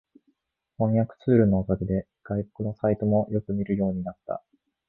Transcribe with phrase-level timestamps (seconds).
[0.79, 4.41] 翻訳ツールのおかげで外国のサイトもよく見るようになった